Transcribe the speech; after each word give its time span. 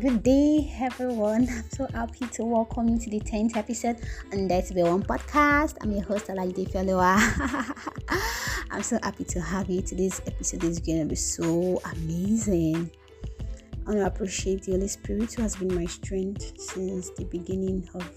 Good 0.00 0.22
day, 0.22 0.72
everyone. 0.78 1.48
I'm 1.50 1.70
so 1.70 1.88
happy 1.92 2.26
to 2.26 2.44
welcome 2.44 2.88
you 2.88 2.98
to 2.98 3.10
the 3.10 3.18
10th 3.18 3.56
episode 3.56 3.96
on 4.32 4.46
That's 4.46 4.70
Be 4.70 4.84
One 4.84 5.02
podcast. 5.02 5.76
I'm 5.80 5.90
your 5.90 6.04
host, 6.04 6.28
Alaide 6.28 6.70
Fellowa. 6.70 7.18
I'm 8.70 8.82
so 8.84 9.00
happy 9.02 9.24
to 9.24 9.40
have 9.40 9.68
you. 9.68 9.82
Today's 9.82 10.20
episode 10.26 10.62
is 10.62 10.78
going 10.78 11.00
to 11.00 11.06
be 11.06 11.16
so 11.16 11.80
amazing. 11.96 12.92
I 13.86 13.90
want 13.90 13.98
to 13.98 14.06
appreciate 14.06 14.62
the 14.62 14.72
Holy 14.72 14.86
Spirit 14.86 15.34
who 15.34 15.42
has 15.42 15.56
been 15.56 15.74
my 15.74 15.86
strength 15.86 16.60
since 16.60 17.10
the 17.10 17.24
beginning 17.24 17.88
of 17.94 18.08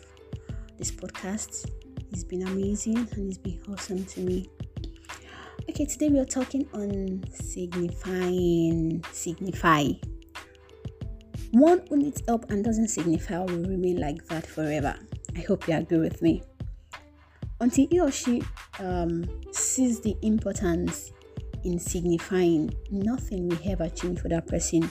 this 0.77 0.91
podcast. 0.91 1.68
It's 2.11 2.23
been 2.23 2.43
amazing 2.43 2.98
and 2.98 3.29
it's 3.29 3.39
been 3.39 3.59
awesome 3.71 4.05
to 4.05 4.20
me. 4.20 4.48
Okay, 5.68 5.86
today 5.86 6.09
we 6.09 6.20
are 6.20 6.25
talking 6.25 6.68
on 6.73 7.23
signifying. 7.32 9.04
Signify 9.12 9.93
one 11.52 11.84
who 11.90 11.98
needs 11.98 12.23
help 12.28 12.50
and 12.50 12.64
doesn't 12.64 12.88
signify 12.88 13.40
will 13.40 13.64
remain 13.66 14.00
like 14.00 14.26
that 14.28 14.46
forever. 14.46 14.96
I 15.36 15.41
hope 15.41 15.68
you 15.68 15.76
agree 15.76 16.00
with 16.00 16.22
me. 16.22 16.44
Until 17.60 17.88
he 17.90 18.00
or 18.00 18.12
she 18.12 18.41
um, 18.80 19.24
sees 19.52 20.00
the 20.00 20.16
importance 20.22 21.12
in 21.64 21.77
signifying, 21.77 22.74
nothing 22.90 23.50
will 23.50 23.60
ever 23.66 23.90
change 23.90 24.20
for 24.20 24.30
that 24.30 24.48
person. 24.48 24.90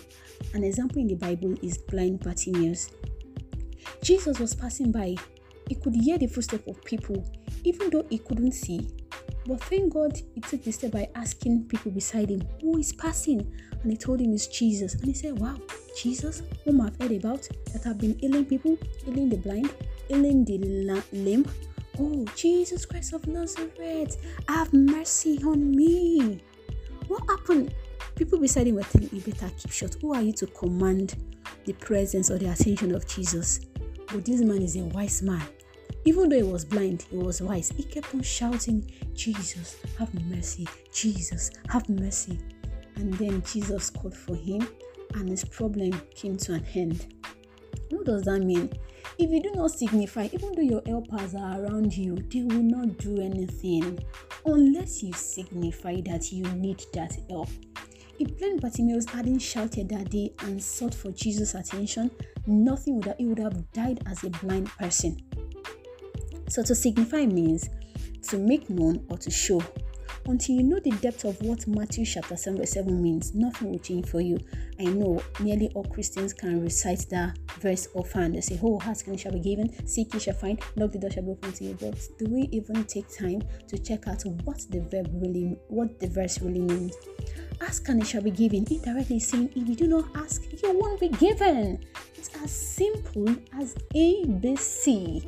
An 0.55 0.63
example 0.63 1.01
in 1.01 1.09
the 1.09 1.17
Bible 1.17 1.55
is 1.63 1.79
blind 1.79 2.21
Bartimaeus. 2.21 2.91
Jesus 4.03 4.39
was 4.39 4.55
passing 4.55 4.93
by. 4.93 5.17
He 5.69 5.75
could 5.75 5.95
hear 5.95 6.19
the 6.19 6.27
footsteps 6.27 6.69
of 6.69 6.83
people, 6.85 7.25
even 7.65 7.91
though 7.91 8.07
he 8.09 8.19
couldn't 8.19 8.53
see. 8.53 8.89
But 9.47 9.63
thank 9.65 9.95
God 9.95 10.21
he 10.35 10.41
took 10.41 10.63
the 10.65 10.71
step 10.71 10.93
by 10.93 11.09
asking 11.15 11.65
people 11.65 11.91
beside 11.91 12.31
him 12.31 12.43
who 12.61 12.79
is 12.79 12.93
passing. 12.93 13.51
And 13.83 13.91
he 13.91 13.97
told 13.97 14.21
him 14.21 14.35
it's 14.35 14.47
Jesus. 14.47 14.95
And 14.95 15.07
he 15.07 15.15
said, 15.15 15.39
Wow, 15.39 15.57
Jesus, 15.97 16.43
whom 16.65 16.81
I've 16.81 17.01
heard 17.01 17.13
about, 17.13 17.49
that 17.73 17.85
have 17.85 17.99
been 17.99 18.19
healing 18.19 18.45
people, 18.45 18.77
healing 19.05 19.31
the 19.31 19.37
blind, 19.37 19.73
healing 20.09 20.45
the 20.45 20.59
lame. 21.13 21.47
Oh, 21.99 22.25
Jesus 22.35 22.87
Christ 22.87 23.13
of 23.13 23.27
Nazareth, 23.27 24.17
have 24.49 24.73
mercy 24.73 25.39
on 25.45 25.71
me. 25.75 26.43
What 27.09 27.23
happened? 27.29 27.75
People 28.15 28.39
beside 28.39 28.67
him 28.67 28.77
were 28.77 28.83
telling 28.83 29.11
you 29.13 29.21
better 29.21 29.51
keep 29.57 29.73
short. 29.73 29.97
Who 30.01 30.15
are 30.15 30.23
you 30.23 30.33
to 30.35 30.47
command 30.47 31.17
the 31.65 31.73
presence 31.75 32.31
or 32.31 32.39
the 32.39 32.53
attention 32.53 32.95
of 32.95 33.07
Jesus? 33.07 33.61
But 34.13 34.25
this 34.25 34.41
man 34.43 34.63
is 34.63 34.77
a 34.77 34.85
wise 34.85 35.23
man. 35.23 35.43
Even 36.05 36.29
though 36.29 36.37
he 36.37 36.43
was 36.43 36.65
blind, 36.65 37.03
he 37.11 37.17
was 37.17 37.43
wise. 37.43 37.71
He 37.77 37.83
kept 37.83 38.15
on 38.15 38.23
shouting, 38.23 38.91
Jesus, 39.15 39.77
have 39.99 40.13
mercy. 40.31 40.67
Jesus, 40.93 41.51
have 41.69 41.89
mercy. 41.89 42.39
And 42.97 43.13
then 43.15 43.43
Jesus 43.43 43.91
called 43.91 44.17
for 44.17 44.35
him, 44.35 44.67
and 45.15 45.29
his 45.29 45.45
problem 45.45 45.93
came 46.15 46.37
to 46.39 46.55
an 46.55 46.67
end. 46.75 47.15
What 47.91 48.07
does 48.07 48.23
that 48.23 48.41
mean? 48.41 48.73
If 49.19 49.31
you 49.31 49.43
do 49.43 49.53
not 49.55 49.73
signify, 49.73 50.29
even 50.33 50.53
though 50.55 50.63
your 50.63 50.83
helpers 50.87 51.35
are 51.35 51.63
around 51.63 51.95
you, 51.95 52.17
they 52.17 52.43
will 52.43 52.63
not 52.63 52.97
do 52.99 53.21
anything 53.21 53.99
unless 54.47 55.03
you 55.03 55.13
signify 55.13 56.01
that 56.07 56.33
you 56.33 56.45
need 56.53 56.83
that 56.95 57.17
help. 57.29 57.49
If 58.19 58.39
blind 58.39 58.61
Bartimaeus 58.61 59.07
hadn't 59.07 59.41
shouted 59.41 59.89
that 59.91 60.11
day 60.11 60.33
and 60.41 60.63
sought 60.63 60.95
for 60.95 61.11
Jesus' 61.11 61.55
attention, 61.55 62.11
nothing 62.47 62.97
would 62.97 63.07
have, 63.07 63.19
he 63.19 63.27
would 63.27 63.39
have 63.39 63.71
died 63.73 64.01
as 64.07 64.25
a 64.25 64.31
blind 64.31 64.69
person. 64.69 65.19
So 66.51 66.65
to 66.65 66.75
signify 66.75 67.27
means 67.27 67.71
to 68.29 68.37
make 68.37 68.69
known 68.69 69.07
or 69.09 69.17
to 69.19 69.31
show. 69.31 69.63
Until 70.27 70.57
you 70.57 70.63
know 70.65 70.81
the 70.81 70.91
depth 70.91 71.25
of 71.25 71.41
what 71.43 71.67
Matthew 71.67 72.05
chapter 72.05 72.37
7 72.37 72.59
verse 72.59 72.73
7 72.73 73.03
means, 73.03 73.35
nothing 73.35 73.71
will 73.71 73.79
change 73.79 74.07
for 74.07 74.21
you. 74.21 74.39
I 74.79 74.85
know 74.85 75.23
nearly 75.39 75.71
all 75.75 75.85
Christians 75.85 76.33
can 76.33 76.61
recite 76.61 77.07
that 77.11 77.39
verse 77.61 77.89
offhand. 77.95 78.35
They 78.35 78.41
say, 78.41 78.59
Oh, 78.63 78.81
ask 78.83 79.07
and 79.07 79.15
it 79.15 79.21
shall 79.21 79.33
be 79.33 79.41
given, 79.41 79.87
seek 79.87 80.13
you 80.13 80.21
shall 80.21 80.35
find, 80.35 80.61
knock 80.77 80.93
the 80.93 80.99
door 80.99 81.11
shall 81.11 81.23
be 81.23 81.31
opened 81.31 81.55
to 81.55 81.65
you. 81.65 81.77
But 81.81 81.97
do 82.19 82.27
we 82.27 82.49
even 82.51 82.85
take 82.85 83.07
time 83.17 83.43
to 83.69 83.79
check 83.79 84.09
out 84.09 84.23
what 84.45 84.61
the 84.71 84.81
verb 84.81 85.09
really 85.15 85.57
what 85.69 85.99
the 86.01 86.09
verse 86.09 86.41
really 86.43 86.61
means? 86.61 86.97
Ask 87.61 87.89
and 87.89 88.03
it 88.03 88.07
shall 88.07 88.23
be 88.23 88.31
given. 88.31 88.67
Indirectly 88.69 89.21
saying, 89.21 89.53
if 89.55 89.69
you 89.69 89.77
do 89.77 89.87
not 89.87 90.05
ask, 90.17 90.43
you 90.63 90.79
won't 90.79 91.01
be 91.01 91.09
given. 91.09 91.79
It's 92.17 92.31
as 92.43 92.51
simple 92.51 93.37
as 93.59 93.77
A 93.95 94.25
B 94.27 94.57
C. 94.57 95.27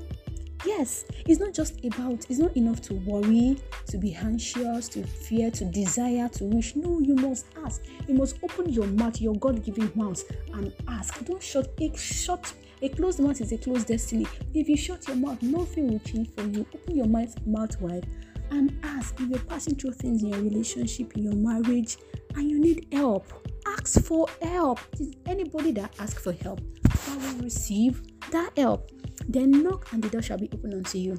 Yes, 0.65 1.05
it's 1.27 1.41
not 1.41 1.53
just 1.53 1.85
about, 1.85 2.27
it's 2.31 2.39
not 2.39 2.57
enough 2.57 2.81
to 2.83 2.95
worry, 2.95 3.59
to 3.87 3.99
be 3.99 4.15
anxious, 4.15 4.89
to 4.91 5.03
fear, 5.03 5.51
to 5.51 5.65
desire, 5.65 6.29
to 6.31 6.45
wish. 6.45 6.77
No, 6.77 7.01
you 7.01 7.15
must 7.17 7.47
ask. 7.65 7.83
You 8.07 8.15
must 8.15 8.37
open 8.43 8.73
your 8.73 8.87
mouth, 8.87 9.21
your 9.21 9.35
God 9.35 9.65
given 9.65 9.91
mouth, 9.95 10.23
and 10.55 10.73
ask. 10.89 11.25
Don't 11.25 11.43
shut 11.43 11.69
a 11.81 11.97
shut. 11.97 12.53
A 12.81 12.89
closed 12.89 13.21
mouth 13.21 13.41
is 13.41 13.53
a 13.53 13.59
closed 13.59 13.89
destiny. 13.89 14.27
If 14.55 14.69
you 14.69 14.77
shut 14.77 15.07
your 15.07 15.17
mouth, 15.17 15.41
nothing 15.43 15.89
will 15.91 16.01
change 16.01 16.31
for 16.35 16.43
you. 16.45 16.67
Open 16.75 16.97
your 16.97 17.07
mouth, 17.07 17.35
mouth 17.47 17.81
wide 17.81 18.07
and 18.53 18.79
ask 18.83 19.19
if 19.19 19.29
you're 19.29 19.39
passing 19.41 19.75
through 19.75 19.93
things 19.93 20.23
in 20.23 20.29
your 20.29 20.41
relationship, 20.41 21.17
in 21.17 21.25
your 21.25 21.35
marriage, 21.35 21.97
and 22.35 22.51
you 22.51 22.61
need 22.61 22.87
help. 22.93 23.27
Ask 23.67 24.05
for 24.05 24.29
help. 24.43 24.79
Is 25.01 25.15
Anybody 25.27 25.73
that 25.73 25.95
asks 25.99 26.23
for 26.23 26.33
help 26.33 26.61
that 26.83 27.19
will 27.19 27.43
receive 27.43 28.03
that 28.31 28.51
help. 28.57 28.91
Then 29.29 29.63
knock 29.63 29.93
and 29.93 30.03
the 30.03 30.09
door 30.09 30.23
shall 30.23 30.39
be 30.39 30.51
opened 30.53 30.75
unto 30.75 30.99
you. 30.99 31.19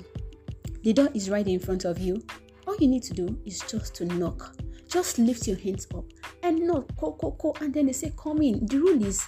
The 0.83 0.93
door 0.93 1.09
is 1.13 1.29
right 1.29 1.47
in 1.47 1.59
front 1.59 1.85
of 1.85 1.99
you. 1.99 2.21
All 2.67 2.75
you 2.77 2.87
need 2.87 3.03
to 3.03 3.13
do 3.13 3.39
is 3.45 3.59
just 3.61 3.95
to 3.95 4.05
knock. 4.05 4.55
Just 4.87 5.17
lift 5.17 5.47
your 5.47 5.57
hands 5.57 5.87
up 5.95 6.05
and 6.43 6.59
knock, 6.67 6.85
co, 6.97 7.13
co, 7.13 7.31
co, 7.31 7.53
and 7.61 7.73
then 7.73 7.87
they 7.87 7.93
say, 7.93 8.13
Come 8.17 8.41
in. 8.41 8.65
The 8.65 8.77
rule 8.77 9.03
is 9.03 9.25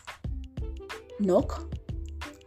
knock, 1.20 1.74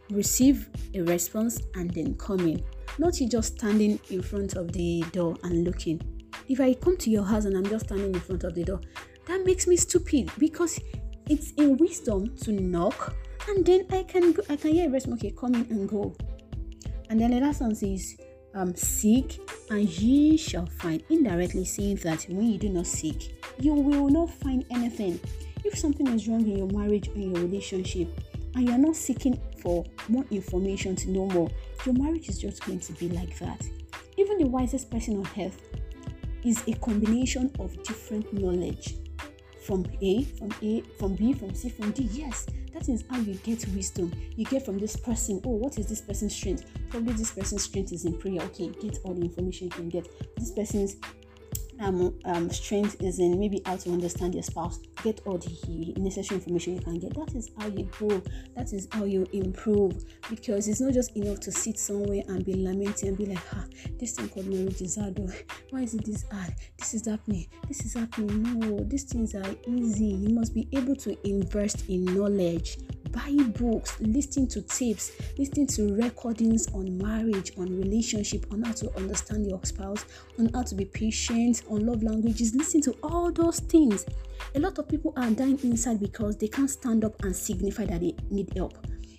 receive 0.09 0.69
a 0.93 1.01
response, 1.01 1.61
and 1.75 1.89
then 1.91 2.15
come 2.15 2.41
in. 2.41 2.63
Not 2.97 3.19
you 3.19 3.27
just 3.27 3.57
standing 3.57 3.99
in 4.09 4.21
front 4.21 4.55
of 4.55 4.71
the 4.71 5.03
door 5.11 5.35
and 5.43 5.63
looking. 5.63 6.01
If 6.47 6.59
I 6.59 6.73
come 6.73 6.97
to 6.97 7.09
your 7.09 7.23
house 7.23 7.45
and 7.45 7.55
I'm 7.55 7.65
just 7.65 7.85
standing 7.85 8.13
in 8.13 8.19
front 8.19 8.43
of 8.43 8.55
the 8.55 8.63
door, 8.63 8.81
that 9.25 9.45
makes 9.45 9.67
me 9.67 9.75
stupid 9.75 10.31
because 10.37 10.79
it's 11.29 11.51
in 11.53 11.77
wisdom 11.77 12.35
to 12.37 12.51
knock 12.51 13.15
and 13.47 13.65
then 13.65 13.85
I 13.91 14.03
can 14.03 14.33
go, 14.33 14.43
I 14.49 14.55
can 14.55 14.73
hear 14.73 14.87
a 14.87 14.89
voice 14.89 15.07
okay, 15.07 15.31
come 15.31 15.55
in 15.55 15.67
and 15.69 15.89
go. 15.89 16.15
And 17.09 17.19
then 17.19 17.31
the 17.31 17.39
last 17.39 17.61
one 17.61 17.75
says, 17.75 18.17
um, 18.53 18.75
seek 18.75 19.39
and 19.69 19.87
ye 19.87 20.37
shall 20.37 20.65
find. 20.65 21.03
Indirectly 21.09 21.65
saying 21.65 21.97
that 21.97 22.23
when 22.29 22.51
you 22.51 22.57
do 22.57 22.69
not 22.69 22.87
seek, 22.87 23.35
you 23.59 23.73
will 23.73 24.09
not 24.09 24.29
find 24.29 24.65
anything. 24.71 25.19
If 25.63 25.77
something 25.77 26.07
is 26.07 26.27
wrong 26.27 26.41
in 26.41 26.57
your 26.57 26.67
marriage 26.67 27.09
or 27.09 27.17
your 27.17 27.33
relationship, 27.33 28.07
and 28.55 28.67
you're 28.67 28.77
not 28.77 28.95
seeking 28.95 29.39
for 29.61 29.85
more 30.07 30.25
information 30.31 30.95
to 30.97 31.09
know 31.11 31.27
more, 31.27 31.49
your 31.85 31.95
marriage 31.95 32.29
is 32.29 32.39
just 32.39 32.65
going 32.65 32.79
to 32.79 32.93
be 32.93 33.09
like 33.09 33.37
that. 33.39 33.67
Even 34.17 34.37
the 34.37 34.47
wisest 34.47 34.89
person 34.89 35.17
on 35.17 35.29
earth 35.43 35.61
is 36.43 36.63
a 36.67 36.73
combination 36.73 37.51
of 37.59 37.81
different 37.83 38.31
knowledge 38.33 38.95
from 39.65 39.85
A, 40.01 40.23
from 40.23 40.49
A, 40.61 40.81
from 40.97 41.15
B, 41.15 41.33
from 41.33 41.53
C, 41.53 41.69
from 41.69 41.91
D. 41.91 42.09
Yes, 42.11 42.47
that 42.79 42.89
is 42.89 43.03
how 43.09 43.17
you 43.19 43.33
get 43.35 43.65
wisdom. 43.69 44.11
You 44.35 44.45
get 44.45 44.65
from 44.65 44.79
this 44.79 44.95
person, 44.95 45.41
oh, 45.45 45.51
what 45.51 45.77
is 45.77 45.87
this 45.87 46.01
person's 46.01 46.35
strength? 46.35 46.65
Probably 46.89 47.13
this 47.13 47.31
person's 47.31 47.63
strength 47.63 47.91
is 47.91 48.05
in 48.05 48.17
prayer. 48.17 48.41
Okay, 48.41 48.69
get 48.81 48.99
all 49.03 49.13
the 49.13 49.21
information 49.21 49.65
you 49.65 49.71
can 49.71 49.89
get. 49.89 50.07
This 50.37 50.51
person's 50.51 50.95
um, 51.79 52.17
um, 52.25 52.49
strength 52.49 53.01
is 53.01 53.19
in 53.19 53.39
maybe 53.39 53.61
how 53.65 53.77
to 53.77 53.91
understand 53.91 54.33
your 54.33 54.43
spouse. 54.43 54.79
Get 55.03 55.21
all 55.25 55.37
the 55.37 55.93
necessary 55.97 56.39
information 56.39 56.75
you 56.75 56.81
can 56.81 56.99
get. 56.99 57.13
That 57.13 57.33
is 57.35 57.49
how 57.57 57.67
you 57.67 57.83
grow. 57.85 58.21
That 58.55 58.73
is 58.73 58.87
how 58.91 59.05
you 59.05 59.25
improve. 59.31 60.03
Because 60.29 60.67
it's 60.67 60.81
not 60.81 60.93
just 60.93 61.15
enough 61.15 61.39
to 61.41 61.51
sit 61.51 61.79
somewhere 61.79 62.23
and 62.27 62.43
be 62.45 62.55
lamenting 62.55 63.09
and 63.09 63.17
be 63.17 63.25
like, 63.27 63.39
ah, 63.53 63.65
this 63.99 64.13
thing 64.13 64.29
called 64.29 64.47
marriage 64.47 64.81
is 64.81 64.97
hard. 64.97 65.19
Why 65.69 65.81
is 65.81 65.93
it 65.93 66.05
this 66.05 66.25
hard? 66.31 66.53
This 66.77 66.93
is 66.93 67.07
happening. 67.07 67.47
This 67.67 67.85
is 67.85 67.93
happening. 67.93 68.43
No, 68.59 68.83
these 68.83 69.05
things 69.05 69.35
are 69.35 69.55
easy. 69.67 70.05
You 70.05 70.33
must 70.35 70.53
be 70.53 70.67
able 70.73 70.95
to 70.97 71.17
invest 71.27 71.87
in 71.89 72.05
knowledge 72.05 72.77
buy 73.11 73.35
books, 73.59 73.99
listening 73.99 74.47
to 74.47 74.61
tapes, 74.61 75.11
listening 75.37 75.67
to 75.67 75.95
recordings 75.95 76.67
on 76.73 76.97
marriage, 76.97 77.51
on 77.57 77.65
relationship, 77.77 78.45
on 78.51 78.63
how 78.63 78.71
to 78.71 78.95
understand 78.97 79.47
your 79.47 79.59
spouse, 79.63 80.05
on 80.37 80.49
how 80.53 80.63
to 80.63 80.75
be 80.75 80.85
patient, 80.85 81.63
on 81.69 81.85
love 81.85 82.03
languages, 82.03 82.55
listen 82.55 82.81
to 82.81 82.95
all 83.03 83.31
those 83.31 83.59
things. 83.61 84.05
A 84.55 84.59
lot 84.59 84.77
of 84.79 84.87
people 84.89 85.13
are 85.15 85.29
dying 85.29 85.59
inside 85.63 85.99
because 85.99 86.35
they 86.37 86.47
can't 86.47 86.69
stand 86.69 87.05
up 87.05 87.21
and 87.23 87.35
signify 87.35 87.85
that 87.85 88.01
they 88.01 88.15
need 88.29 88.51
help. 88.55 88.73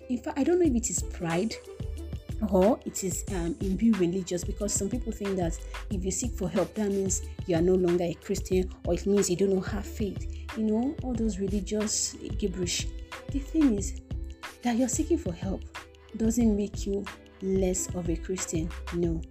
In 0.09 0.17
fact, 0.17 0.37
I 0.37 0.43
don't 0.43 0.59
know 0.59 0.65
if 0.65 0.75
it 0.75 0.89
is 0.89 1.01
pride 1.01 1.55
or 2.49 2.79
it 2.85 3.03
is 3.03 3.23
um, 3.29 3.55
in 3.61 3.77
being 3.77 3.93
religious 3.93 4.43
because 4.43 4.73
some 4.73 4.89
people 4.89 5.11
think 5.11 5.37
that 5.37 5.57
if 5.89 6.03
you 6.03 6.11
seek 6.11 6.31
for 6.33 6.49
help, 6.49 6.73
that 6.75 6.89
means 6.89 7.21
you 7.45 7.55
are 7.55 7.61
no 7.61 7.75
longer 7.75 8.03
a 8.03 8.13
Christian 8.15 8.69
or 8.85 8.95
it 8.95 9.05
means 9.05 9.29
you 9.29 9.35
do 9.35 9.47
not 9.47 9.67
have 9.67 9.85
faith. 9.85 10.27
You 10.57 10.63
know, 10.65 10.95
all 11.03 11.13
those 11.13 11.39
religious 11.39 12.13
gibberish. 12.37 12.87
The 13.31 13.39
thing 13.39 13.77
is 13.77 14.01
that 14.63 14.75
you're 14.75 14.89
seeking 14.89 15.17
for 15.17 15.33
help 15.33 15.63
doesn't 16.17 16.57
make 16.57 16.85
you 16.85 17.05
less 17.41 17.87
of 17.95 18.09
a 18.09 18.15
Christian. 18.15 18.69
No. 18.93 19.21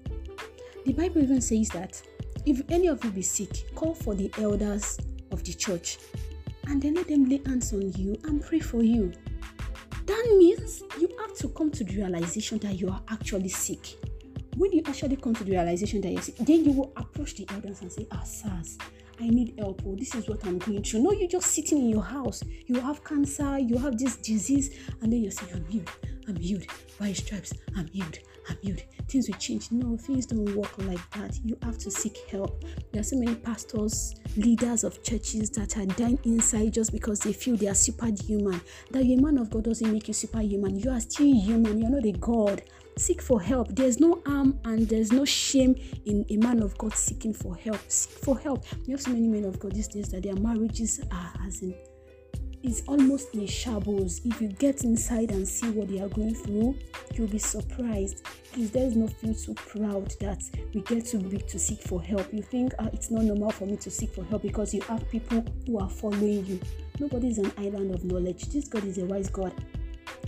The 0.87 0.93
Bible 0.93 1.23
even 1.23 1.41
says 1.43 1.69
that 1.71 2.01
if 2.47 2.63
any 2.71 2.87
of 2.87 3.05
you 3.05 3.11
be 3.11 3.23
sick, 3.23 3.75
call 3.75 3.95
for 3.95 4.15
the 4.15 4.33
elders 4.39 4.99
of 5.31 5.45
the 5.45 5.53
church 5.53 5.99
and 6.71 6.81
then 6.81 6.95
let 6.95 7.09
them 7.09 7.29
lay 7.29 7.41
hands 7.45 7.73
on 7.73 7.93
you 7.93 8.17
and 8.25 8.43
pray 8.43 8.61
for 8.61 8.83
you. 8.83 9.13
that 10.07 10.35
means 10.39 10.83
you 11.01 11.09
have 11.21 11.35
to 11.35 11.49
come 11.49 11.71
to 11.71 11.85
the 11.85 11.97
realization 11.97 12.59
that 12.59 12.79
you 12.79 12.89
are 12.89 13.03
actually 13.11 13.49
sick. 13.49 13.97
When 14.57 14.73
you 14.73 14.83
actually 14.87 15.17
come 15.17 15.35
to 15.35 15.45
the 15.45 15.53
realization 15.53 16.01
that 16.03 16.11
you're 16.13 16.23
sick, 16.23 16.37
then 16.37 16.65
you 16.65 16.73
will 16.73 16.93
approach 16.97 17.35
the 17.35 17.47
elders 17.51 17.81
and 17.83 17.93
say, 17.93 18.07
Ah, 18.11 18.23
SARS, 18.23 18.79
I 19.21 19.29
need 19.29 19.55
help. 19.59 19.83
Oh, 19.87 19.95
this 19.97 20.15
is 20.15 20.29
what 20.29 20.45
I'm 20.47 20.59
going 20.59 20.83
through. 20.83 21.01
No, 21.01 21.13
you're 21.13 21.29
just 21.29 21.49
sitting 21.49 21.79
in 21.79 21.89
your 21.91 22.03
house. 22.03 22.43
You 22.67 22.81
have 22.81 23.05
cancer, 23.05 23.59
you 23.59 23.77
have 23.79 23.99
this 23.99 24.17
disease, 24.17 24.77
and 25.03 25.13
then 25.13 25.23
you're 25.23 25.31
saying, 25.31 25.53
I'm 25.55 25.65
healed, 25.67 25.91
I'm 26.31 26.37
healed. 26.37 26.65
By 27.01 27.13
stripes, 27.13 27.53
I'm 27.77 27.89
healed, 27.89 28.21
I'm 28.49 28.57
healed. 28.63 28.83
Things 29.09 29.29
will 29.29 29.37
change. 29.39 29.73
No, 29.73 29.97
things 29.97 30.27
don't 30.27 30.55
work 30.55 30.79
like 30.79 31.11
that. 31.11 31.37
You 31.45 31.59
have 31.63 31.77
to 31.79 31.91
seek 31.91 32.17
help. 32.31 32.65
There 32.93 33.01
are 33.01 33.05
so 33.05 33.17
many 33.17 33.35
pastors, 33.35 34.15
leaders 34.37 34.85
of 34.85 35.03
churches 35.03 35.51
that 35.51 35.77
are 35.77 35.87
dying 35.87 36.21
inside 36.23 36.75
just 36.75 36.93
because 36.93 37.19
they 37.19 37.33
feel 37.33 37.57
they 37.57 37.67
are 37.67 37.75
superhuman. 37.75 38.61
That 38.93 39.03
a 39.03 39.17
man 39.17 39.39
of 39.39 39.51
God 39.51 39.65
doesn't 39.65 39.93
make 39.93 40.07
you 40.07 40.15
superhuman. 40.15 40.79
You 40.79 40.91
are 40.93 41.01
still 41.01 41.35
human. 41.35 41.79
You're 41.79 41.91
not 41.91 42.07
a 42.07 42.13
God 42.13 42.63
seek 42.97 43.21
for 43.21 43.41
help. 43.41 43.75
There's 43.75 43.99
no 43.99 44.23
harm 44.25 44.61
and 44.65 44.89
there's 44.89 45.11
no 45.11 45.25
shame 45.25 45.75
in 46.05 46.25
a 46.31 46.37
man 46.37 46.63
of 46.63 46.79
God 46.79 46.95
seeking 46.95 47.35
for 47.35 47.57
help. 47.57 47.81
Seek 47.89 48.13
for 48.19 48.39
help. 48.39 48.65
We 48.87 48.93
have 48.93 49.01
so 49.01 49.11
many 49.11 49.27
men 49.27 49.47
of 49.47 49.59
God 49.59 49.73
these 49.73 49.89
days 49.89 50.11
that 50.11 50.23
their 50.23 50.37
marriages 50.37 51.01
are 51.11 51.33
as 51.45 51.63
in 51.63 51.75
it's 52.63 52.83
almost 52.87 53.35
in 53.35 53.47
shambles. 53.47 54.21
If 54.25 54.41
you 54.41 54.49
get 54.49 54.85
inside 54.85 55.31
and 55.31 55.47
see 55.47 55.71
what 55.71 55.89
they 55.89 56.01
are 56.01 56.09
going 56.09 56.35
through, 56.35 56.77
you'll 57.15 57.29
be 57.29 57.39
surprised. 57.39 58.25
Please, 58.53 58.71
there 58.71 58.87
is 58.87 58.97
no 58.97 59.07
feel 59.07 59.35
too 59.35 59.55
proud 59.55 60.13
that 60.21 60.43
we 60.75 60.83
get 60.83 61.07
too 61.07 61.21
big 61.21 61.47
to 61.49 61.59
seek 61.59 61.81
for 61.81 62.03
help. 62.03 62.33
You 62.33 62.43
think 62.43 62.75
uh, 62.79 62.91
it's 62.93 63.11
not 63.11 63.25
normal 63.25 63.51
for 63.51 63.67
me 63.67 63.77
to 63.79 63.91
seek 63.91 64.13
for 64.13 64.25
help 64.25 64.43
because 64.43 64.75
you 64.75 64.83
have 64.83 65.09
people 65.09 65.45
who 65.67 65.79
are 65.79 65.89
following 65.89 66.45
you. 66.45 66.61
Nobody 66.99 67.29
is 67.29 67.39
an 67.39 67.53
island 67.57 67.95
of 67.95 68.05
knowledge. 68.05 68.47
This 68.49 68.69
God 68.69 68.85
is 68.85 68.99
a 68.99 69.07
wise 69.07 69.31
God. 69.31 69.53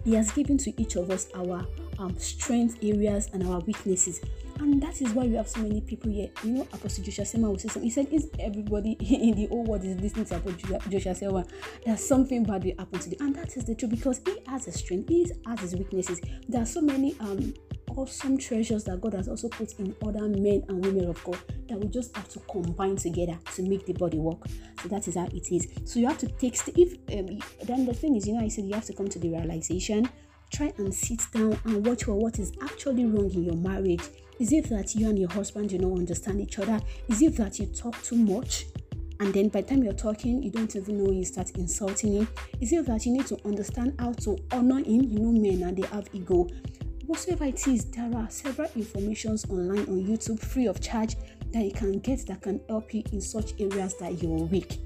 He 0.04 0.14
has 0.14 0.30
given 0.32 0.58
to 0.58 0.80
each 0.80 0.96
of 0.96 1.10
us 1.10 1.28
our 1.34 1.66
um, 1.98 2.18
strength 2.18 2.78
areas 2.82 3.28
and 3.32 3.46
our 3.46 3.60
weaknesses. 3.60 4.20
And 4.62 4.80
that 4.80 5.02
is 5.02 5.12
why 5.12 5.26
we 5.26 5.34
have 5.34 5.48
so 5.48 5.60
many 5.60 5.80
people 5.80 6.12
here. 6.12 6.28
You 6.44 6.50
know, 6.52 6.62
Apostle 6.72 7.02
Joshua 7.02 7.24
Selman 7.24 7.50
will 7.50 7.58
say 7.58 7.66
something. 7.66 7.82
He 7.82 7.90
said, 7.90 8.06
Is 8.12 8.30
everybody 8.38 8.92
in 9.00 9.34
the 9.34 9.46
whole 9.46 9.64
world 9.64 9.84
is 9.84 10.00
listening 10.00 10.24
to 10.26 10.36
Apostle 10.36 10.78
Joshua 10.88 11.16
Selman? 11.16 11.44
There's 11.84 12.06
something 12.06 12.44
bad 12.44 12.62
will 12.62 12.74
happen 12.78 13.00
to 13.00 13.10
them. 13.10 13.26
And 13.26 13.34
that 13.34 13.56
is 13.56 13.64
the 13.64 13.74
truth 13.74 13.90
because 13.90 14.20
he 14.24 14.38
has 14.46 14.68
a 14.68 14.72
strength, 14.72 15.08
he 15.08 15.28
has 15.46 15.58
his 15.58 15.74
weaknesses. 15.74 16.20
There 16.48 16.62
are 16.62 16.66
so 16.66 16.80
many 16.80 17.16
um 17.18 17.54
awesome 17.96 18.38
treasures 18.38 18.84
that 18.84 19.00
God 19.00 19.14
has 19.14 19.28
also 19.28 19.48
put 19.48 19.78
in 19.80 19.94
other 20.06 20.28
men 20.28 20.64
and 20.68 20.86
women 20.86 21.08
of 21.08 21.22
God 21.24 21.38
that 21.68 21.78
we 21.78 21.88
just 21.88 22.16
have 22.16 22.28
to 22.30 22.38
combine 22.50 22.96
together 22.96 23.38
to 23.54 23.62
make 23.62 23.84
the 23.84 23.92
body 23.94 24.18
work. 24.18 24.46
So 24.80 24.88
that 24.88 25.08
is 25.08 25.16
how 25.16 25.26
it 25.26 25.50
is. 25.50 25.66
So 25.84 25.98
you 25.98 26.06
have 26.06 26.18
to 26.18 26.28
take 26.28 26.56
st- 26.56 26.78
if 26.78 26.92
um, 27.18 27.38
then 27.64 27.84
the 27.84 27.92
thing 27.92 28.14
is, 28.14 28.28
you 28.28 28.34
know, 28.34 28.44
I 28.44 28.48
said 28.48 28.64
you 28.64 28.74
have 28.74 28.86
to 28.86 28.94
come 28.94 29.08
to 29.08 29.18
the 29.18 29.28
realization 29.28 30.08
try 30.52 30.72
and 30.76 30.94
sit 30.94 31.20
down 31.32 31.58
and 31.64 31.84
watch 31.86 32.04
for 32.04 32.14
what 32.14 32.38
is 32.38 32.52
actually 32.62 33.06
wrong 33.06 33.30
in 33.32 33.44
your 33.44 33.56
marriage. 33.56 34.02
Is 34.42 34.52
it 34.52 34.70
that 34.70 34.96
you 34.96 35.08
and 35.08 35.16
your 35.16 35.30
husband 35.30 35.68
do 35.68 35.78
not 35.78 35.92
understand 35.96 36.40
each 36.40 36.58
other? 36.58 36.80
Is 37.06 37.22
it 37.22 37.36
that 37.36 37.60
you 37.60 37.66
talk 37.66 38.02
too 38.02 38.16
much? 38.16 38.66
And 39.20 39.32
then 39.32 39.46
by 39.46 39.60
the 39.60 39.68
time 39.68 39.84
you're 39.84 39.92
talking, 39.92 40.42
you 40.42 40.50
don't 40.50 40.74
even 40.74 40.98
know 40.98 41.12
you 41.12 41.24
start 41.24 41.50
insulting 41.50 42.14
him. 42.14 42.28
Is 42.60 42.72
it 42.72 42.84
that 42.86 43.06
you 43.06 43.12
need 43.12 43.26
to 43.26 43.38
understand 43.44 43.94
how 44.00 44.14
to 44.14 44.36
honor 44.50 44.78
him? 44.78 45.04
You 45.04 45.20
know, 45.20 45.30
men 45.30 45.62
and 45.62 45.76
they 45.76 45.86
have 45.90 46.08
ego. 46.12 46.48
Whatsoever 47.06 47.44
it 47.44 47.68
is, 47.68 47.84
there 47.84 48.10
are 48.16 48.28
several 48.30 48.68
informations 48.74 49.48
online 49.48 49.82
on 49.82 50.04
YouTube 50.04 50.40
free 50.40 50.66
of 50.66 50.80
charge 50.80 51.14
that 51.52 51.62
you 51.62 51.70
can 51.70 52.00
get 52.00 52.26
that 52.26 52.42
can 52.42 52.60
help 52.68 52.92
you 52.92 53.04
in 53.12 53.20
such 53.20 53.52
areas 53.60 53.94
that 53.98 54.20
you're 54.20 54.46
weak. 54.46 54.80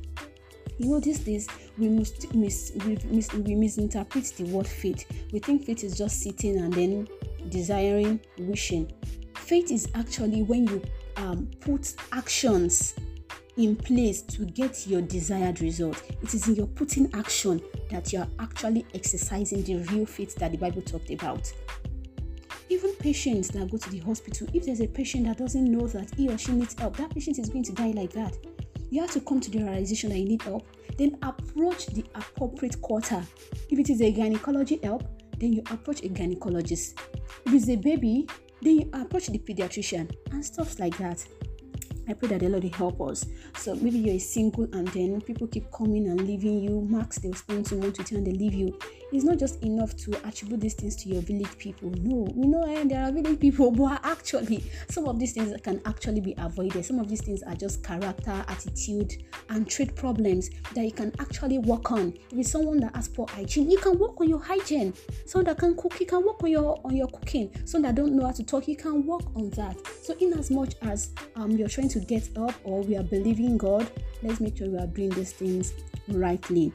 You 0.76 0.90
know, 0.90 1.00
these 1.00 1.20
days 1.20 1.48
we 1.78 1.88
must 1.88 2.34
mis, 2.34 2.72
we, 2.84 2.98
mis, 3.06 3.32
we 3.32 3.54
misinterpret 3.54 4.34
the 4.36 4.44
word 4.44 4.66
faith. 4.66 5.06
We 5.32 5.38
think 5.38 5.64
faith 5.64 5.82
is 5.82 5.96
just 5.96 6.20
sitting 6.20 6.58
and 6.58 6.74
then 6.74 7.08
desiring, 7.48 8.20
wishing. 8.36 8.92
Faith 9.46 9.70
is 9.70 9.88
actually 9.94 10.42
when 10.42 10.66
you 10.66 10.82
um, 11.16 11.48
put 11.60 11.94
actions 12.12 12.94
in 13.56 13.76
place 13.76 14.20
to 14.22 14.44
get 14.44 14.86
your 14.86 15.00
desired 15.00 15.60
result. 15.60 16.02
It 16.22 16.34
is 16.34 16.48
in 16.48 16.56
your 16.56 16.66
putting 16.66 17.12
action 17.14 17.62
that 17.90 18.12
you 18.12 18.18
are 18.18 18.28
actually 18.38 18.84
exercising 18.92 19.62
the 19.62 19.76
real 19.92 20.04
faith 20.04 20.34
that 20.36 20.50
the 20.50 20.58
Bible 20.58 20.82
talked 20.82 21.10
about. 21.10 21.52
Even 22.68 22.94
patients 22.96 23.48
that 23.48 23.70
go 23.70 23.78
to 23.78 23.90
the 23.90 24.00
hospital, 24.00 24.48
if 24.52 24.66
there's 24.66 24.80
a 24.80 24.88
patient 24.88 25.26
that 25.26 25.38
doesn't 25.38 25.64
know 25.64 25.86
that 25.86 26.12
he 26.16 26.28
or 26.28 26.36
she 26.36 26.52
needs 26.52 26.74
help, 26.78 26.96
that 26.96 27.10
patient 27.10 27.38
is 27.38 27.48
going 27.48 27.62
to 27.64 27.72
die 27.72 27.92
like 27.92 28.12
that 28.12 28.36
you 28.90 29.00
have 29.00 29.10
to 29.10 29.20
come 29.20 29.40
to 29.40 29.50
the 29.50 29.58
realization 29.58 30.10
that 30.10 30.18
you 30.18 30.24
need 30.24 30.42
help, 30.42 30.66
then 30.96 31.16
approach 31.22 31.86
the 31.86 32.04
appropriate 32.14 32.80
quarter. 32.80 33.22
If 33.68 33.78
it 33.78 33.90
is 33.90 34.00
a 34.00 34.10
gynecology 34.12 34.80
help, 34.82 35.04
then 35.38 35.52
you 35.52 35.62
approach 35.70 36.02
a 36.02 36.08
gynecologist. 36.08 36.98
If 37.44 37.52
it's 37.52 37.68
a 37.68 37.76
baby, 37.76 38.26
then 38.62 38.80
you 38.80 38.90
approach 38.92 39.26
the 39.26 39.38
pediatrician 39.38 40.10
and 40.30 40.44
stuff 40.44 40.78
like 40.78 40.96
that. 40.98 41.24
I 42.08 42.12
pray 42.14 42.28
that 42.28 42.40
the 42.40 42.48
Lord 42.48 42.62
will 42.62 42.72
help 42.72 43.00
us. 43.00 43.26
So 43.56 43.74
maybe 43.74 43.98
you're 43.98 44.18
single 44.18 44.64
and 44.72 44.88
then 44.88 45.20
people 45.20 45.46
keep 45.46 45.70
coming 45.72 46.08
and 46.08 46.20
leaving 46.20 46.60
you. 46.60 46.86
Max, 46.88 47.18
they'll 47.18 47.34
spend 47.34 47.66
months 47.72 47.98
with 47.98 48.10
you 48.10 48.18
and 48.18 48.26
they 48.26 48.32
leave 48.32 48.54
you. 48.54 48.78
It's 49.12 49.24
not 49.24 49.38
just 49.38 49.62
enough 49.62 49.96
to 49.98 50.16
attribute 50.26 50.60
these 50.60 50.74
things 50.74 50.96
to 50.96 51.08
your 51.08 51.22
village 51.22 51.56
people. 51.58 51.90
No, 51.90 52.28
we 52.34 52.46
know 52.46 52.62
eh, 52.64 52.84
there 52.84 53.04
are 53.04 53.12
village 53.12 53.38
people, 53.38 53.70
but 53.72 54.00
actually, 54.04 54.64
some 54.88 55.06
of 55.06 55.18
these 55.18 55.32
things 55.32 55.58
can 55.62 55.80
actually 55.86 56.20
be 56.20 56.34
avoided. 56.38 56.84
Some 56.84 56.98
of 56.98 57.08
these 57.08 57.22
things 57.22 57.42
are 57.44 57.54
just 57.54 57.84
character, 57.84 58.44
attitude, 58.48 59.22
and 59.48 59.68
trait 59.68 59.94
problems 59.94 60.50
that 60.74 60.84
you 60.84 60.92
can 60.92 61.12
actually 61.20 61.58
work 61.58 61.92
on. 61.92 62.14
If 62.32 62.38
it's 62.38 62.50
someone 62.50 62.80
that 62.80 62.96
has 62.96 63.08
poor 63.08 63.26
hygiene, 63.28 63.70
you 63.70 63.78
can 63.78 63.96
work 63.98 64.20
on 64.20 64.28
your 64.28 64.40
hygiene. 64.40 64.92
Someone 65.24 65.46
that 65.46 65.58
can 65.58 65.76
cook, 65.76 65.98
you 66.00 66.06
can 66.06 66.24
work 66.24 66.42
on 66.42 66.50
your 66.50 66.80
on 66.84 66.96
your 66.96 67.08
cooking. 67.08 67.50
Someone 67.64 67.94
that 67.94 67.94
don't 67.94 68.14
know 68.14 68.26
how 68.26 68.32
to 68.32 68.42
talk, 68.44 68.66
you 68.66 68.76
can 68.76 69.06
work 69.06 69.22
on 69.36 69.50
that. 69.50 69.76
So 70.02 70.14
in 70.18 70.32
as 70.36 70.50
much 70.50 70.74
as 70.82 71.10
um 71.36 71.52
you're 71.52 71.68
trying 71.68 71.88
to 71.90 71.95
to 71.96 72.04
get 72.04 72.28
up 72.36 72.52
or 72.64 72.82
we 72.82 72.94
are 72.94 73.02
believing 73.02 73.56
God, 73.56 73.90
let's 74.22 74.38
make 74.38 74.58
sure 74.58 74.68
we 74.68 74.76
are 74.76 74.86
doing 74.86 75.08
these 75.10 75.32
things 75.32 75.72
rightly. 76.08 76.70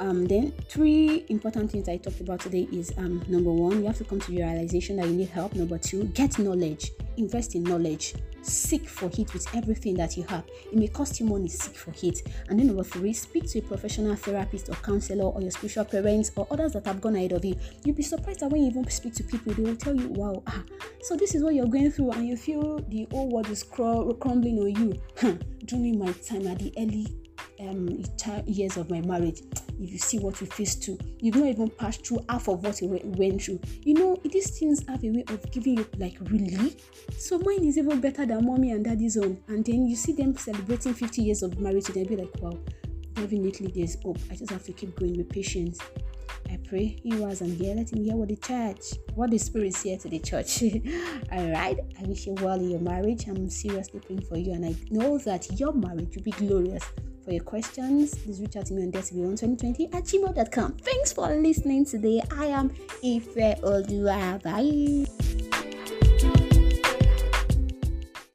Um, 0.00 0.26
then 0.26 0.52
three 0.68 1.24
important 1.28 1.70
things 1.70 1.88
I 1.88 1.98
talked 1.98 2.20
about 2.20 2.40
today 2.40 2.66
is 2.72 2.92
um, 2.96 3.22
number 3.28 3.52
one, 3.52 3.80
you 3.80 3.86
have 3.86 3.98
to 3.98 4.04
come 4.04 4.18
to 4.18 4.30
the 4.30 4.38
realization 4.38 4.96
that 4.96 5.06
you 5.06 5.14
need 5.14 5.28
help. 5.28 5.54
Number 5.54 5.78
two, 5.78 6.04
get 6.04 6.38
knowledge, 6.38 6.90
invest 7.16 7.54
in 7.54 7.62
knowledge 7.62 8.14
seek 8.42 8.88
for 8.88 9.10
it 9.18 9.32
with 9.32 9.46
everything 9.54 9.94
that 9.94 10.16
you 10.16 10.24
have. 10.24 10.44
It 10.72 10.74
may 10.78 10.88
cost 10.88 11.20
you 11.20 11.26
money, 11.26 11.48
seek 11.48 11.76
for 11.76 11.92
it. 12.02 12.22
And 12.48 12.58
then 12.58 12.68
number 12.68 12.84
three, 12.84 13.12
speak 13.12 13.48
to 13.50 13.58
a 13.58 13.62
professional 13.62 14.16
therapist 14.16 14.68
or 14.68 14.74
counselor 14.76 15.24
or 15.24 15.40
your 15.40 15.50
spiritual 15.50 15.84
parents 15.84 16.30
or 16.36 16.46
others 16.50 16.72
that 16.72 16.86
have 16.86 17.00
gone 17.00 17.16
ahead 17.16 17.32
of 17.32 17.44
you. 17.44 17.56
You'll 17.84 17.96
be 17.96 18.02
surprised 18.02 18.40
that 18.40 18.50
when 18.50 18.62
you 18.62 18.68
even 18.68 18.88
speak 18.90 19.14
to 19.14 19.24
people, 19.24 19.52
they 19.54 19.62
will 19.62 19.76
tell 19.76 19.94
you, 19.94 20.08
wow, 20.08 20.42
ah, 20.46 20.62
so 21.02 21.16
this 21.16 21.34
is 21.34 21.42
what 21.42 21.54
you're 21.54 21.66
going 21.66 21.90
through, 21.90 22.12
and 22.12 22.26
you 22.26 22.36
feel 22.36 22.78
the 22.88 23.06
whole 23.10 23.28
world 23.28 23.48
is 23.50 23.62
crumbling 23.62 24.58
on 24.58 24.70
you. 24.70 25.38
During 25.64 25.98
my 25.98 26.12
time 26.12 26.46
at 26.48 26.58
the 26.58 26.72
early 26.78 27.06
um, 27.60 28.02
years 28.46 28.76
of 28.76 28.90
my 28.90 29.00
marriage, 29.02 29.42
if 29.80 29.90
you 29.90 29.98
see 29.98 30.18
what 30.18 30.40
you 30.40 30.46
faced 30.46 30.82
to, 30.84 30.98
you've 31.20 31.36
not 31.36 31.46
even 31.46 31.70
passed 31.70 32.06
through 32.06 32.24
half 32.28 32.48
of 32.48 32.62
what 32.62 32.80
you 32.80 32.88
went 32.88 33.42
through. 33.42 33.60
You 33.82 33.94
know, 33.94 34.16
these 34.24 34.58
things 34.58 34.86
have 34.86 35.02
a 35.02 35.10
way 35.10 35.24
of 35.28 35.50
giving 35.50 35.78
you 35.78 35.86
like 35.98 36.18
really. 36.20 36.76
So 37.18 37.38
mine 37.38 37.64
is 37.64 37.78
even 37.78 38.00
better 38.00 38.26
than 38.26 38.44
mommy 38.44 38.72
and 38.72 38.84
daddy's 38.84 39.16
own. 39.16 39.42
And 39.48 39.64
then 39.64 39.86
you 39.86 39.96
see 39.96 40.12
them 40.12 40.36
celebrating 40.36 40.94
50 40.94 41.22
years 41.22 41.42
of 41.42 41.58
marriage, 41.58 41.86
and 41.86 41.94
they 41.94 42.04
be 42.04 42.16
like, 42.16 42.30
wow, 42.40 42.58
definitely 43.14 43.72
there's 43.74 43.96
hope. 44.02 44.18
I 44.30 44.34
just 44.34 44.50
have 44.50 44.64
to 44.64 44.72
keep 44.72 44.98
going 44.98 45.16
with 45.16 45.30
patience. 45.30 45.78
I 46.50 46.58
pray 46.68 46.98
he 47.02 47.14
was 47.14 47.42
and 47.42 47.56
here. 47.56 47.74
Let 47.74 47.92
him 47.92 48.04
hear 48.04 48.16
what 48.16 48.28
the 48.28 48.36
church, 48.36 48.98
what 49.14 49.30
the 49.30 49.38
spirit 49.38 49.76
here 49.76 49.96
to 49.98 50.08
the 50.08 50.18
church. 50.18 50.62
All 51.32 51.50
right. 51.50 51.78
I 51.98 52.02
wish 52.04 52.26
you 52.26 52.34
well 52.34 52.58
in 52.58 52.70
your 52.70 52.80
marriage. 52.80 53.26
I'm 53.28 53.48
seriously 53.48 54.00
praying 54.00 54.22
for 54.22 54.36
you, 54.36 54.52
and 54.52 54.64
I 54.64 54.74
know 54.90 55.18
that 55.18 55.58
your 55.58 55.72
marriage 55.72 56.16
will 56.16 56.22
be 56.24 56.32
glorious. 56.32 56.84
For 57.24 57.32
your 57.32 57.44
questions, 57.44 58.14
please 58.14 58.40
reach 58.40 58.56
out 58.56 58.66
to 58.66 58.74
me 58.74 58.82
on 58.82 58.92
decibel2020 58.92 59.94
at 59.94 60.04
gmail.com. 60.04 60.72
Thanks 60.82 61.12
for 61.12 61.28
listening 61.28 61.84
today. 61.84 62.22
I 62.36 62.46
am 62.46 62.70
Ife 63.04 63.60
Odua. 63.62 64.42
Bye. 64.42 65.49